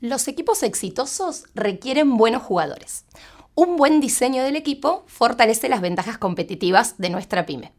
[0.00, 3.04] Los equipos exitosos requieren buenos jugadores.
[3.56, 7.72] Un buen diseño del equipo fortalece las ventajas competitivas de nuestra pyme.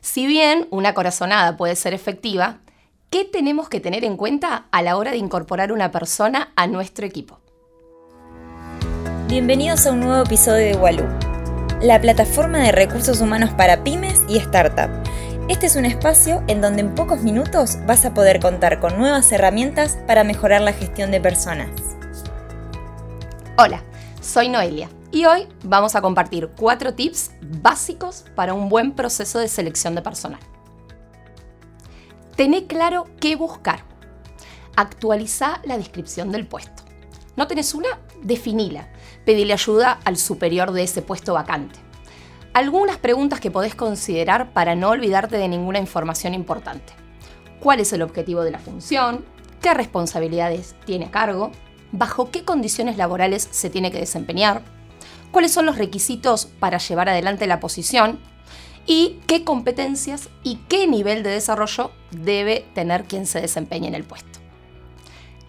[0.00, 2.58] Si bien una corazonada puede ser efectiva,
[3.10, 7.06] ¿qué tenemos que tener en cuenta a la hora de incorporar una persona a nuestro
[7.06, 7.38] equipo?
[9.28, 11.08] Bienvenidos a un nuevo episodio de Waloo,
[11.80, 15.08] la plataforma de recursos humanos para pymes y startups
[15.48, 19.30] este es un espacio en donde en pocos minutos vas a poder contar con nuevas
[19.32, 21.68] herramientas para mejorar la gestión de personas.
[23.58, 23.82] Hola,
[24.20, 29.48] soy Noelia y hoy vamos a compartir cuatro tips básicos para un buen proceso de
[29.48, 30.40] selección de personal.
[32.36, 33.84] Tené claro qué buscar.
[34.76, 36.84] Actualiza la descripción del puesto.
[37.36, 37.88] ¿No tenés una?
[38.22, 38.88] Definila.
[39.26, 41.91] Pedile ayuda al superior de ese puesto vacante
[42.54, 46.92] algunas preguntas que podés considerar para no olvidarte de ninguna información importante.
[47.60, 49.24] ¿Cuál es el objetivo de la función?
[49.60, 51.52] ¿Qué responsabilidades tiene a cargo?
[51.92, 54.62] ¿Bajo qué condiciones laborales se tiene que desempeñar?
[55.30, 58.18] ¿Cuáles son los requisitos para llevar adelante la posición?
[58.84, 64.04] ¿Y qué competencias y qué nivel de desarrollo debe tener quien se desempeñe en el
[64.04, 64.40] puesto?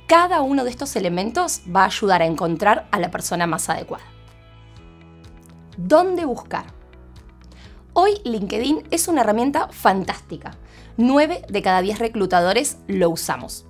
[0.08, 4.06] Cada uno de estos elementos va a ayudar a encontrar a la persona más adecuada.
[5.76, 6.83] ¿Dónde buscar?
[7.96, 10.58] Hoy LinkedIn es una herramienta fantástica.
[10.98, 13.68] 9 de cada 10 reclutadores lo usamos.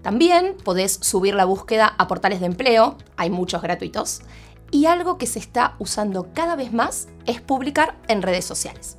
[0.00, 4.22] También podés subir la búsqueda a portales de empleo, hay muchos gratuitos,
[4.70, 8.96] y algo que se está usando cada vez más es publicar en redes sociales.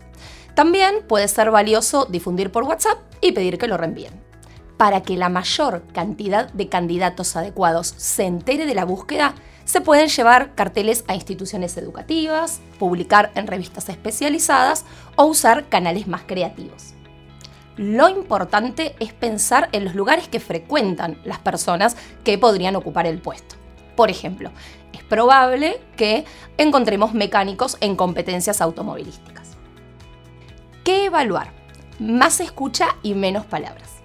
[0.54, 4.22] También puede ser valioso difundir por WhatsApp y pedir que lo reenvíen.
[4.78, 9.34] Para que la mayor cantidad de candidatos adecuados se entere de la búsqueda,
[9.70, 14.84] se pueden llevar carteles a instituciones educativas, publicar en revistas especializadas
[15.16, 16.96] o usar canales más creativos.
[17.78, 23.22] Lo importante es pensar en los lugares que frecuentan las personas que podrían ocupar el
[23.22, 23.58] puesto.
[23.96, 24.50] Por ejemplo,
[24.92, 26.26] es probable que
[26.58, 29.52] encontremos mecánicos en competencias automovilísticas.
[30.84, 31.54] ¿Qué evaluar?
[32.00, 33.98] Más escucha y menos palabras.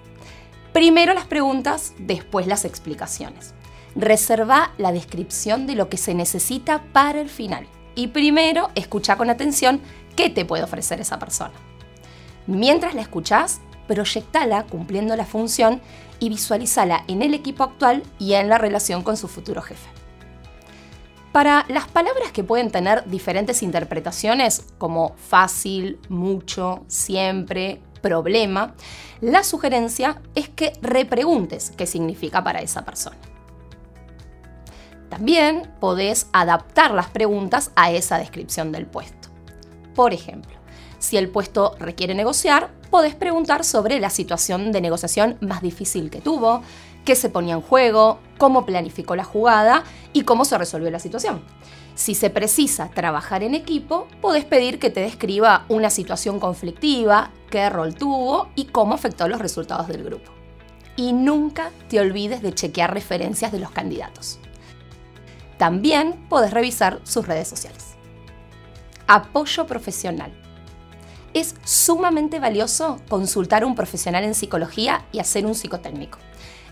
[0.73, 3.55] Primero las preguntas, después las explicaciones
[3.95, 7.67] reserva la descripción de lo que se necesita para el final.
[7.95, 9.81] Y primero escucha con atención
[10.15, 11.53] qué te puede ofrecer esa persona.
[12.47, 15.81] Mientras la escuchás, proyectala cumpliendo la función
[16.19, 19.89] y visualizala en el equipo actual y en la relación con su futuro jefe.
[21.31, 28.73] Para las palabras que pueden tener diferentes interpretaciones, como fácil, mucho, siempre, problema,
[29.19, 33.17] la sugerencia es que repreguntes qué significa para esa persona.
[35.09, 39.29] También podés adaptar las preguntas a esa descripción del puesto.
[39.93, 40.55] Por ejemplo,
[40.99, 46.21] si el puesto requiere negociar, podés preguntar sobre la situación de negociación más difícil que
[46.21, 46.63] tuvo,
[47.05, 49.83] qué se ponía en juego, cómo planificó la jugada
[50.13, 51.43] y cómo se resolvió la situación.
[51.93, 57.69] Si se precisa trabajar en equipo, podés pedir que te describa una situación conflictiva, qué
[57.69, 60.31] rol tuvo y cómo afectó los resultados del grupo.
[60.97, 64.39] Y nunca te olvides de chequear referencias de los candidatos.
[65.57, 67.95] También podés revisar sus redes sociales.
[69.07, 70.33] Apoyo profesional.
[71.33, 76.17] Es sumamente valioso consultar a un profesional en psicología y hacer un psicotécnico.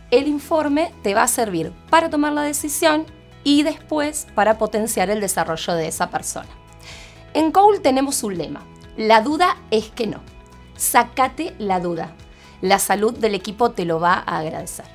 [0.10, 3.06] El informe te va a servir para tomar la decisión
[3.44, 6.50] y después para potenciar el desarrollo de esa persona.
[7.34, 10.22] En Cole tenemos un lema, la duda es que no.
[10.76, 12.14] Sácate la duda.
[12.62, 14.86] La salud del equipo te lo va a agradecer.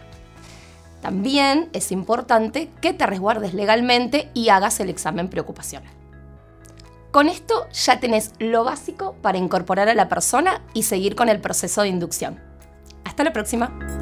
[1.00, 5.92] También es importante que te resguardes legalmente y hagas el examen preocupacional.
[7.10, 11.40] Con esto ya tenés lo básico para incorporar a la persona y seguir con el
[11.40, 12.40] proceso de inducción.
[13.04, 13.97] Hasta la próxima.